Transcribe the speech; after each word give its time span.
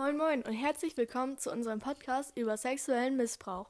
Moin 0.00 0.16
Moin 0.16 0.42
und 0.44 0.54
herzlich 0.54 0.96
willkommen 0.96 1.36
zu 1.36 1.52
unserem 1.52 1.78
Podcast 1.78 2.34
über 2.34 2.56
sexuellen 2.56 3.18
Missbrauch. 3.18 3.68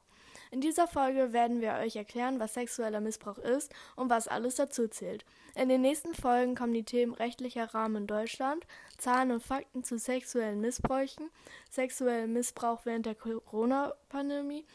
In 0.49 0.61
dieser 0.61 0.87
Folge 0.87 1.33
werden 1.33 1.59
wir 1.59 1.73
euch 1.73 1.97
erklären, 1.97 2.39
was 2.39 2.53
sexueller 2.53 3.01
Missbrauch 3.01 3.37
ist 3.37 3.73
und 3.97 4.09
was 4.09 4.29
alles 4.29 4.55
dazu 4.55 4.87
zählt. 4.87 5.25
In 5.55 5.67
den 5.67 5.81
nächsten 5.81 6.13
Folgen 6.13 6.55
kommen 6.55 6.73
die 6.73 6.85
Themen 6.85 7.13
rechtlicher 7.13 7.73
Rahmen 7.73 8.03
in 8.03 8.07
Deutschland, 8.07 8.65
Zahlen 8.97 9.31
und 9.31 9.43
Fakten 9.43 9.83
zu 9.83 9.99
sexuellen 9.99 10.61
Missbräuchen, 10.61 11.29
sexueller 11.69 12.27
Missbrauch 12.27 12.85
während 12.85 13.07
der 13.07 13.15
Corona-Pandemie 13.15 14.65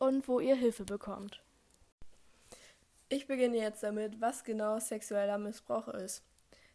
und 0.00 0.28
wo 0.28 0.40
ihr 0.40 0.56
Hilfe 0.56 0.84
bekommt. 0.84 1.42
Ich 3.08 3.26
beginne 3.26 3.56
jetzt 3.56 3.82
damit, 3.82 4.20
was 4.20 4.44
genau 4.44 4.78
sexueller 4.78 5.38
Missbrauch 5.38 5.88
ist. 5.88 6.22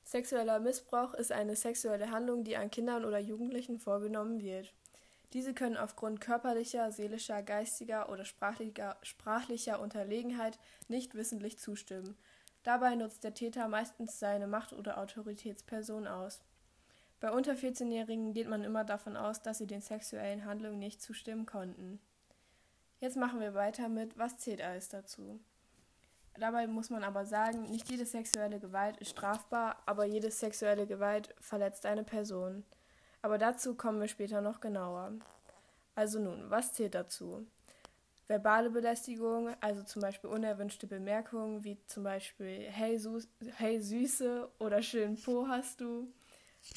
Sexueller 0.04 0.60
Missbrauch 0.60 1.14
ist 1.14 1.32
eine 1.32 1.56
sexuelle 1.56 2.12
Handlung, 2.12 2.44
die 2.44 2.58
an 2.58 2.70
Kindern 2.70 3.06
oder 3.06 3.20
Jugendlichen 3.20 3.80
vorgenommen 3.80 4.42
wird. 4.42 4.74
Diese 5.34 5.54
können 5.54 5.78
aufgrund 5.78 6.22
körperlicher, 6.22 6.92
seelischer, 6.92 7.42
geistiger 7.42 8.10
oder 8.10 8.24
sprachlicher, 8.24 8.98
sprachlicher 9.02 9.80
Unterlegenheit 9.80 10.60
nicht 10.88 11.16
wissentlich 11.16 11.58
zustimmen. 11.58 12.16
Dabei 12.62 12.96
nutzt 12.96 13.24
der 13.24 13.34
Täter 13.34 13.68
meistens 13.68 14.20
seine 14.20 14.46
Macht- 14.48 14.74
oder 14.74 15.00
Autoritätsperson 15.00 16.08
aus. 16.08 16.42
Bei 17.20 17.32
unter 17.32 17.54
14-Jährigen 17.54 18.34
geht 18.34 18.48
man 18.48 18.64
immer 18.64 18.84
davon 18.84 19.18
aus, 19.18 19.42
dass 19.42 19.58
sie 19.58 19.68
den 19.68 19.82
sexuellen 19.82 20.46
Handlungen 20.46 20.80
nicht 20.80 21.02
zustimmen 21.02 21.46
konnten. 21.46 22.00
Jetzt 23.00 23.18
machen 23.18 23.40
wir 23.40 23.54
weiter 23.54 23.90
mit, 23.90 24.18
was 24.18 24.38
zählt 24.38 24.62
alles 24.62 24.90
dazu. 24.90 25.40
Dabei 26.40 26.66
muss 26.68 26.90
man 26.90 27.04
aber 27.04 27.26
sagen, 27.26 27.64
nicht 27.64 27.90
jede 27.90 28.06
sexuelle 28.06 28.60
Gewalt 28.60 28.98
ist 28.98 29.12
strafbar, 29.12 29.78
aber 29.86 30.06
jede 30.06 30.32
sexuelle 30.32 30.88
Gewalt 30.88 31.34
verletzt 31.40 31.86
eine 31.86 32.04
Person. 32.04 32.64
Aber 33.22 33.38
dazu 33.38 33.76
kommen 33.76 34.02
wir 34.02 34.08
später 34.08 34.42
noch 34.42 34.60
genauer. 34.60 35.14
Also 35.96 36.20
nun, 36.20 36.50
was 36.50 36.74
zählt 36.74 36.96
dazu? 36.96 37.46
Verbale 38.28 38.70
Belästigung, 38.70 39.56
also 39.62 39.84
zum 39.84 40.02
Beispiel 40.02 40.30
unerwünschte 40.30 40.88
Bemerkungen, 40.88 41.64
wie 41.64 41.78
zum 41.86 42.04
Beispiel 42.04 42.68
Hey, 42.70 42.98
Su 42.98 43.20
hey 43.58 43.82
Süße 43.82 44.50
oder 44.60 44.82
schön 44.82 45.22
Po 45.22 45.48
hast 45.48 45.82
du. 45.82 46.12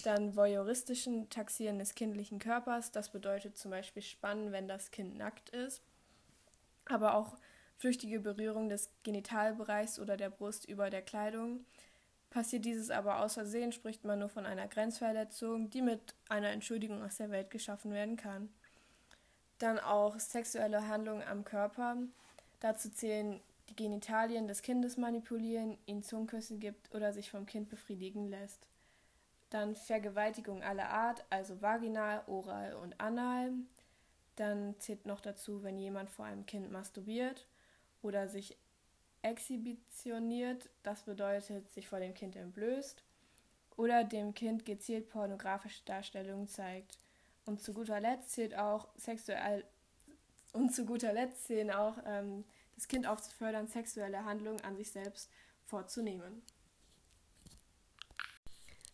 Dann 0.03 0.35
voyeuristischen 0.37 1.31
Taxieren 1.31 1.79
des 1.79 1.95
kindlichen 1.95 2.41
Körpers, 2.41 2.91
das 2.91 3.11
bedeutet 3.11 3.57
zum 3.57 3.71
Beispiel 3.71 4.03
Spannen, 4.03 4.51
wenn 4.51 4.67
das 4.67 4.91
Kind 4.91 5.17
nackt 5.17 5.51
ist. 5.51 5.81
Aber 6.87 7.15
auch 7.15 7.37
flüchtige 7.79 8.21
Berührung 8.21 8.69
des 8.69 8.91
Genitalbereichs 9.03 9.99
oder 9.99 10.17
der 10.17 10.31
Brust 10.31 10.67
über 10.69 10.91
der 10.91 11.03
Kleidung. 11.03 11.65
Passiert 12.31 12.65
dieses 12.65 12.91
aber 12.91 13.21
aus 13.21 13.35
Versehen, 13.35 13.73
spricht 13.73 14.05
man 14.05 14.19
nur 14.19 14.29
von 14.29 14.47
einer 14.47 14.67
Grenzverletzung, 14.69 15.71
die 15.71 15.83
mit 15.83 16.15
einer 16.29 16.51
Entschuldigung 16.51 17.03
aus 17.03 17.17
der 17.17 17.31
Welt 17.31 17.51
geschaffen 17.51 17.93
werden 17.93 18.17
kann. 18.17 18.49
Dann 19.59 19.79
auch 19.79 20.19
sexuelle 20.19 20.87
Handlungen 20.89 21.23
am 21.23 21.45
Körper. 21.45 21.97
Dazu 22.61 22.91
zählen 22.91 23.41
die 23.71 23.77
Genitalien 23.77 24.49
des 24.49 24.63
Kindes 24.63 24.97
manipulieren, 24.97 25.79
ihn 25.87 26.03
Zungenküsse 26.03 26.59
gibt 26.59 26.95
oder 26.95 27.13
sich 27.13 27.31
vom 27.31 27.47
Kind 27.47 27.69
befriedigen 27.69 28.29
lässt. 28.29 28.67
Dann 29.51 29.77
Vergewaltigung 29.77 30.63
aller 30.63 30.89
Art, 30.89 31.25
also 31.31 31.63
vaginal, 31.63 32.23
oral 32.27 32.75
und 32.75 33.01
anal. 33.01 33.53
Dann 34.35 34.75
zählt 34.79 35.07
noch 35.07 35.21
dazu, 35.21 35.63
wenn 35.63 35.79
jemand 35.79 36.11
vor 36.11 36.27
einem 36.27 36.45
Kind 36.45 36.71
masturbiert 36.71 37.47
oder 38.07 38.29
sich 38.29 38.57
exhibitioniert, 39.23 40.71
das 40.83 41.03
bedeutet 41.03 41.69
sich 41.73 41.89
vor 41.89 42.01
dem 42.01 42.15
Kind 42.15 42.37
entblößt, 42.37 43.03
oder 43.77 44.05
dem 44.05 44.35
Kind 44.35 44.65
gezielt 44.65 45.11
pornografische 45.11 45.85
Darstellungen 45.85 46.49
zeigt. 46.49 46.99
Und 47.45 47.61
zu 47.61 47.73
guter 47.75 48.01
Letzt 48.01 48.31
zählt 48.31 48.57
auch 48.57 48.89
sexuell 48.97 49.65
und 50.53 50.75
zu 50.75 50.87
guter 50.87 51.13
Letzt 51.13 51.45
zählen 51.45 51.71
auch 51.71 51.99
ähm, 52.07 52.45
das 52.77 52.89
Kind 52.89 53.07
aufzufördern, 53.07 53.69
sexuelle 53.69 54.25
Handlungen 54.25 54.61
an 54.63 54.77
sich 54.77 54.91
selbst 54.91 55.31
vorzunehmen. 55.67 56.43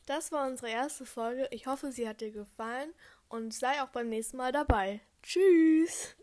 Das 0.07 0.33
war 0.33 0.49
unsere 0.49 0.71
erste 0.71 1.07
Folge. 1.07 1.47
Ich 1.53 1.69
hoffe, 1.69 1.93
sie 1.93 2.09
hat 2.09 2.21
dir 2.21 2.33
gefallen 2.33 2.93
und 3.29 3.55
sei 3.55 3.81
auch 3.81 3.91
beim 3.91 4.09
nächsten 4.09 4.37
Mal 4.37 4.51
dabei. 4.51 5.01
Tschüss! 5.23 6.17